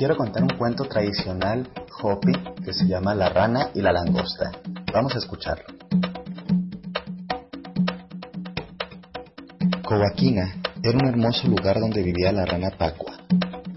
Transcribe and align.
Quiero 0.00 0.16
contar 0.16 0.42
un 0.42 0.56
cuento 0.56 0.84
tradicional 0.84 1.68
Hopi 2.00 2.32
que 2.64 2.72
se 2.72 2.86
llama 2.86 3.14
La 3.14 3.28
rana 3.28 3.68
y 3.74 3.82
la 3.82 3.92
langosta. 3.92 4.50
Vamos 4.94 5.14
a 5.14 5.18
escucharlo. 5.18 5.66
Coaquina 9.84 10.54
era 10.82 10.96
un 10.96 11.06
hermoso 11.06 11.46
lugar 11.48 11.80
donde 11.80 12.02
vivía 12.02 12.32
la 12.32 12.46
rana 12.46 12.70
Pacua. 12.78 13.12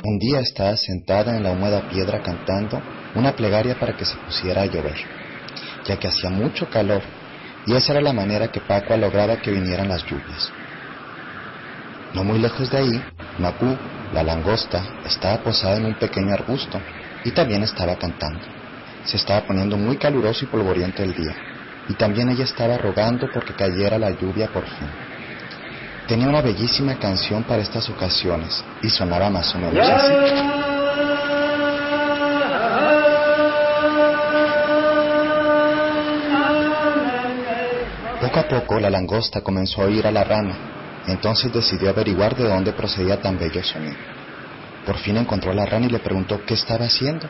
Un 0.05 0.17
día 0.17 0.39
estaba 0.39 0.77
sentada 0.77 1.35
en 1.35 1.43
la 1.43 1.51
húmeda 1.51 1.89
piedra 1.89 2.23
cantando 2.23 2.81
una 3.15 3.35
plegaria 3.35 3.77
para 3.77 3.97
que 3.97 4.05
se 4.05 4.15
pusiera 4.15 4.61
a 4.61 4.65
llover, 4.67 4.95
ya 5.85 5.99
que 5.99 6.07
hacía 6.07 6.29
mucho 6.29 6.69
calor 6.69 7.01
y 7.65 7.73
esa 7.73 7.91
era 7.91 8.01
la 8.01 8.13
manera 8.13 8.49
que 8.49 8.61
Pacua 8.61 8.95
lograba 8.95 9.41
que 9.41 9.51
vinieran 9.51 9.89
las 9.89 10.05
lluvias. 10.05 10.53
No 12.13 12.23
muy 12.23 12.39
lejos 12.39 12.71
de 12.71 12.77
ahí, 12.77 13.03
Macu, 13.39 13.75
la 14.13 14.23
langosta, 14.23 14.83
estaba 15.05 15.37
posada 15.43 15.77
en 15.77 15.85
un 15.85 15.95
pequeño 15.95 16.33
arbusto 16.33 16.79
y 17.25 17.31
también 17.31 17.63
estaba 17.63 17.95
cantando. 17.95 18.45
Se 19.05 19.17
estaba 19.17 19.41
poniendo 19.41 19.75
muy 19.75 19.97
caluroso 19.97 20.45
y 20.45 20.47
polvoriento 20.47 21.01
el 21.03 21.13
día, 21.13 21.35
y 21.89 21.93
también 21.95 22.29
ella 22.29 22.43
estaba 22.43 22.77
rogando 22.77 23.27
porque 23.33 23.53
cayera 23.53 23.97
la 23.97 24.11
lluvia 24.11 24.47
por 24.47 24.63
fin. 24.65 24.87
Tenía 26.07 26.29
una 26.29 26.41
bellísima 26.41 26.95
canción 26.95 27.43
para 27.43 27.61
estas 27.61 27.89
ocasiones 27.89 28.63
y 28.83 28.89
sonaba 28.89 29.29
más 29.29 29.53
o 29.55 29.57
menos 29.57 29.87
así. 29.87 30.13
Poco 38.21 38.39
a 38.39 38.47
poco 38.47 38.79
la 38.79 38.89
langosta 38.89 39.41
comenzó 39.41 39.81
a 39.81 39.85
oír 39.85 40.05
a 40.05 40.11
la 40.11 40.23
rana 40.23 40.72
entonces 41.07 41.51
decidió 41.51 41.89
averiguar 41.89 42.35
de 42.35 42.45
dónde 42.45 42.71
procedía 42.73 43.19
tan 43.19 43.37
bello 43.37 43.63
sonido. 43.63 43.97
Por 44.85 44.97
fin 44.97 45.17
encontró 45.17 45.51
a 45.51 45.55
la 45.55 45.65
rana 45.65 45.87
y 45.87 45.89
le 45.89 45.99
preguntó 45.99 46.41
qué 46.45 46.53
estaba 46.53 46.85
haciendo. 46.85 47.27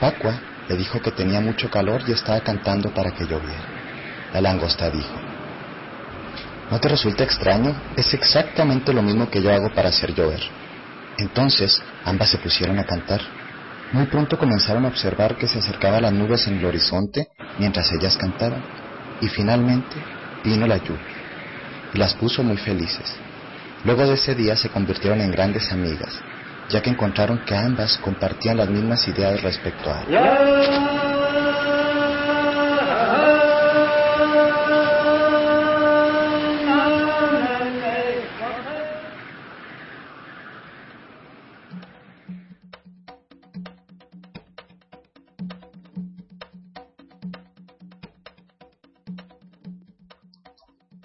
Pacua 0.00 0.40
le 0.68 0.76
dijo 0.76 1.00
que 1.00 1.12
tenía 1.12 1.40
mucho 1.40 1.70
calor 1.70 2.02
y 2.06 2.12
estaba 2.12 2.40
cantando 2.40 2.92
para 2.92 3.12
que 3.12 3.24
lloviera. 3.24 3.64
La 4.32 4.40
langosta 4.40 4.90
dijo, 4.90 5.14
¿no 6.70 6.80
te 6.80 6.88
resulta 6.88 7.22
extraño? 7.22 7.74
Es 7.96 8.12
exactamente 8.14 8.92
lo 8.92 9.02
mismo 9.02 9.30
que 9.30 9.42
yo 9.42 9.52
hago 9.52 9.72
para 9.72 9.90
hacer 9.90 10.14
llover. 10.14 10.40
Entonces 11.18 11.80
ambas 12.04 12.30
se 12.30 12.38
pusieron 12.38 12.78
a 12.78 12.84
cantar. 12.84 13.20
Muy 13.92 14.06
pronto 14.06 14.36
comenzaron 14.36 14.84
a 14.84 14.88
observar 14.88 15.36
que 15.36 15.46
se 15.46 15.60
acercaban 15.60 16.02
las 16.02 16.12
nubes 16.12 16.48
en 16.48 16.58
el 16.58 16.64
horizonte 16.64 17.28
mientras 17.58 17.92
ellas 17.92 18.16
cantaban. 18.16 18.62
Y 19.20 19.28
finalmente 19.28 19.94
vino 20.42 20.66
la 20.66 20.78
lluvia 20.78 21.13
y 21.94 21.98
las 21.98 22.14
puso 22.14 22.42
muy 22.42 22.56
felices. 22.56 23.16
Luego 23.84 24.06
de 24.06 24.14
ese 24.14 24.34
día 24.34 24.56
se 24.56 24.68
convirtieron 24.68 25.20
en 25.20 25.30
grandes 25.30 25.70
amigas, 25.72 26.20
ya 26.68 26.82
que 26.82 26.90
encontraron 26.90 27.44
que 27.44 27.54
ambas 27.54 27.98
compartían 27.98 28.56
las 28.56 28.68
mismas 28.68 29.06
ideas 29.06 29.42
respecto 29.42 29.90
a 29.90 31.03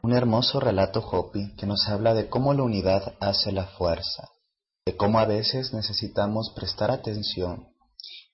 Un 0.10 0.16
hermoso 0.16 0.60
relato 0.60 1.02
Hopi 1.02 1.54
que 1.56 1.68
nos 1.68 1.88
habla 1.88 2.16
de 2.16 2.30
cómo 2.30 2.56
la 2.56 2.64
unidad 2.64 3.14
hace 3.20 3.52
la 3.52 3.68
fuerza, 3.68 4.28
de 4.84 4.98
cómo 4.98 5.20
a 5.20 5.26
veces 5.26 5.72
necesitamos 5.72 6.52
prestar 6.56 6.90
atención 6.90 7.68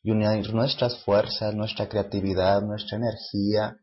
y 0.01 0.11
unir 0.11 0.53
nuestras 0.53 1.03
fuerzas, 1.03 1.53
nuestra 1.53 1.89
creatividad, 1.89 2.61
nuestra 2.61 2.95
energía, 2.95 3.75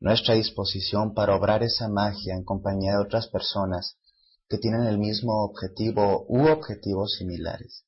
nuestra 0.00 0.34
disposición 0.34 1.14
para 1.14 1.36
obrar 1.36 1.62
esa 1.62 1.88
magia 1.88 2.34
en 2.34 2.42
compañía 2.42 2.94
de 2.94 3.04
otras 3.04 3.28
personas 3.28 3.98
que 4.48 4.58
tienen 4.58 4.82
el 4.88 4.98
mismo 4.98 5.44
objetivo 5.44 6.26
u 6.28 6.48
objetivos 6.48 7.12
similares. 7.18 7.84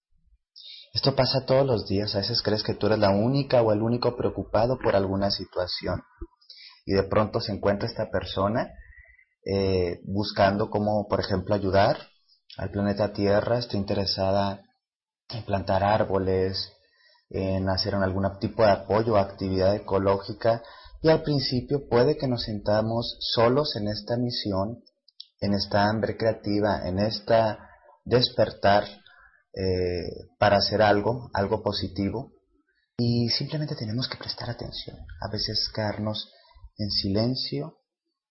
Esto 0.93 1.17
pasa 1.17 1.45
todos 1.45 1.67
los 1.67 1.89
días, 1.89 2.15
a 2.15 2.19
veces 2.19 2.41
crees 2.41 2.63
que 2.63 2.75
tú 2.75 2.87
eres 2.87 3.01
la 3.01 3.11
única 3.11 3.63
o 3.63 3.73
el 3.73 3.83
único 3.83 4.17
preocupado 4.17 4.79
por 4.79 4.95
alguna 4.95 5.33
situación 5.33 6.05
y 6.87 6.93
de 6.93 7.03
pronto 7.03 7.41
se 7.41 7.51
encuentra 7.51 7.89
esta 7.89 8.13
persona 8.13 8.71
eh, 9.45 10.01
buscando 10.05 10.71
cómo, 10.71 11.07
por 11.09 11.21
ejemplo, 11.21 11.55
ayudar 11.55 11.99
al 12.57 12.71
planeta 12.71 13.13
Tierra, 13.13 13.59
está 13.59 13.77
interesada 13.77 14.63
en 15.29 15.45
plantar 15.45 15.83
árboles, 15.83 16.73
en 17.31 17.69
hacer 17.69 17.95
algún 17.95 18.27
tipo 18.39 18.63
de 18.63 18.71
apoyo 18.71 19.15
o 19.15 19.17
actividad 19.17 19.75
ecológica. 19.75 20.63
Y 21.03 21.09
al 21.09 21.23
principio 21.23 21.89
puede 21.89 22.17
que 22.17 22.29
nos 22.29 22.45
sintamos 22.45 23.19
solos 23.21 23.77
en 23.77 23.89
esta 23.89 24.17
misión, 24.17 24.83
en 25.41 25.55
esta 25.55 25.89
hambre 25.89 26.17
creativa, 26.17 26.89
en 26.89 26.99
esta 26.99 27.69
despertar 28.05 28.85
eh, 29.55 30.29
para 30.39 30.57
hacer 30.57 30.81
algo, 30.81 31.31
algo 31.35 31.63
positivo. 31.63 32.33
Y 32.97 33.29
simplemente 33.29 33.75
tenemos 33.75 34.09
que 34.09 34.17
prestar 34.17 34.51
atención, 34.51 34.97
a 35.21 35.29
veces 35.29 35.69
quedarnos 35.75 36.33
en 36.79 36.91
silencio 36.91 37.79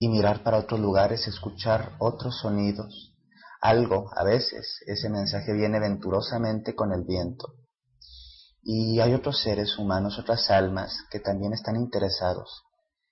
y 0.04 0.10
mirar 0.10 0.44
para 0.44 0.58
otros 0.58 0.82
lugares, 0.82 1.30
escuchar 1.30 1.96
otros 1.98 2.38
sonidos. 2.42 3.14
Algo, 3.62 4.12
a 4.14 4.26
veces, 4.26 4.82
ese 4.86 5.10
mensaje 5.10 5.54
viene 5.54 5.80
venturosamente 5.80 6.76
con 6.76 6.92
el 6.92 7.06
viento. 7.06 7.54
Y 8.62 9.00
hay 9.00 9.14
otros 9.14 9.42
seres 9.42 9.80
humanos, 9.80 10.20
otras 10.20 10.52
almas, 10.52 10.94
que 11.10 11.22
también 11.22 11.54
están 11.54 11.78
interesados 11.78 12.64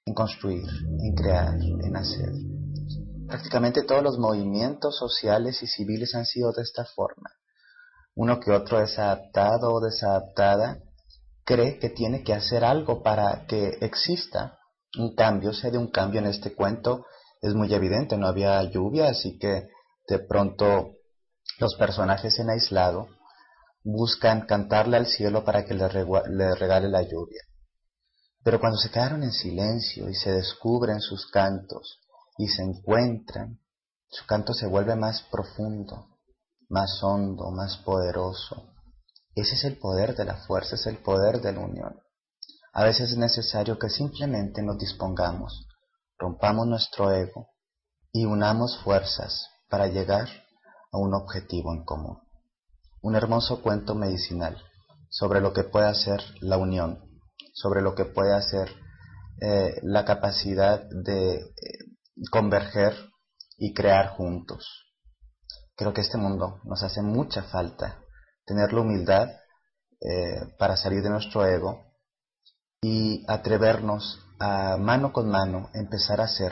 en 0.05 0.13
construir, 0.13 0.65
en 1.01 1.15
crear, 1.15 1.55
en 1.55 1.95
hacer. 1.95 2.33
Prácticamente 3.25 3.83
todos 3.83 4.03
los 4.03 4.19
movimientos 4.19 4.97
sociales 4.97 5.63
y 5.63 5.67
civiles 5.67 6.13
han 6.13 6.25
sido 6.25 6.51
de 6.51 6.63
esta 6.63 6.83
forma. 6.83 7.29
Uno 8.15 8.41
que 8.41 8.51
otro 8.51 8.79
desadaptado 8.79 9.73
o 9.73 9.79
desadaptada 9.79 10.79
cree 11.45 11.79
que 11.79 11.87
tiene 11.87 12.21
que 12.25 12.33
hacer 12.33 12.65
algo 12.65 13.01
para 13.01 13.45
que 13.47 13.77
exista 13.79 14.57
un 14.97 15.15
cambio, 15.15 15.53
se 15.53 15.71
de 15.71 15.77
un 15.77 15.89
cambio 15.89 16.19
en 16.19 16.27
este 16.27 16.53
cuento, 16.53 17.05
es 17.41 17.53
muy 17.53 17.73
evidente, 17.73 18.17
no 18.17 18.27
había 18.27 18.61
lluvia, 18.63 19.09
así 19.09 19.37
que 19.39 19.67
de 20.07 20.19
pronto 20.19 20.95
los 21.59 21.75
personajes 21.75 22.37
en 22.39 22.49
aislado 22.49 23.07
buscan 23.83 24.45
cantarle 24.45 24.97
al 24.97 25.07
cielo 25.07 25.43
para 25.43 25.65
que 25.65 25.73
le, 25.73 25.87
le 26.29 26.55
regale 26.55 26.89
la 26.89 27.01
lluvia. 27.01 27.41
Pero 28.43 28.59
cuando 28.59 28.77
se 28.77 28.89
quedaron 28.89 29.23
en 29.23 29.31
silencio 29.31 30.09
y 30.09 30.15
se 30.15 30.31
descubren 30.31 30.99
sus 30.99 31.27
cantos 31.27 31.99
y 32.37 32.47
se 32.47 32.63
encuentran, 32.63 33.59
su 34.09 34.25
canto 34.25 34.53
se 34.53 34.67
vuelve 34.67 34.95
más 34.95 35.21
profundo, 35.31 36.17
más 36.69 37.01
hondo, 37.03 37.51
más 37.51 37.77
poderoso. 37.77 38.73
Ese 39.35 39.55
es 39.55 39.63
el 39.63 39.77
poder 39.77 40.15
de 40.15 40.25
la 40.25 40.35
fuerza, 40.35 40.75
es 40.75 40.85
el 40.87 40.97
poder 40.97 41.41
de 41.41 41.53
la 41.53 41.59
unión. 41.59 41.99
A 42.73 42.85
veces 42.85 43.11
es 43.11 43.17
necesario 43.17 43.77
que 43.77 43.89
simplemente 43.89 44.61
nos 44.61 44.77
dispongamos, 44.77 45.67
rompamos 46.17 46.67
nuestro 46.67 47.11
ego 47.11 47.49
y 48.13 48.23
unamos 48.23 48.77
fuerzas 48.83 49.49
para 49.69 49.87
llegar 49.87 50.29
a 50.93 50.97
un 50.97 51.13
objetivo 51.13 51.73
en 51.73 51.83
común. 51.83 52.19
Un 53.01 53.15
hermoso 53.15 53.61
cuento 53.61 53.93
medicinal 53.93 54.57
sobre 55.09 55.41
lo 55.41 55.51
que 55.51 55.63
puede 55.63 55.87
hacer 55.87 56.21
la 56.39 56.57
unión, 56.57 57.01
sobre 57.53 57.81
lo 57.81 57.93
que 57.93 58.05
puede 58.05 58.33
hacer 58.33 58.71
eh, 59.41 59.79
la 59.83 60.05
capacidad 60.05 60.81
de 60.89 61.33
eh, 61.33 61.49
converger 62.31 62.95
y 63.57 63.73
crear 63.73 64.15
juntos. 64.15 64.65
Creo 65.75 65.93
que 65.93 66.01
este 66.01 66.17
mundo 66.17 66.61
nos 66.63 66.83
hace 66.83 67.01
mucha 67.01 67.43
falta 67.43 67.99
tener 68.45 68.71
la 68.71 68.81
humildad 68.81 69.29
eh, 69.99 70.55
para 70.57 70.77
salir 70.77 71.03
de 71.03 71.09
nuestro 71.09 71.45
ego 71.45 71.90
y 72.83 73.23
atrevernos 73.27 74.19
a 74.39 74.75
mano 74.77 75.13
con 75.13 75.29
mano 75.29 75.69
empezar 75.75 76.19
a 76.19 76.23
hacer 76.23 76.51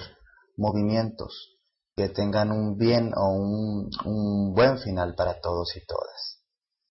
movimientos 0.58 1.58
que 1.96 2.10
tengan 2.10 2.52
un 2.52 2.78
bien 2.78 3.12
o 3.16 3.30
un, 3.30 3.90
un 4.06 4.54
buen 4.54 4.78
final 4.78 5.16
para 5.16 5.42
todos 5.42 5.76
y 5.76 5.86
todas. 5.86 6.39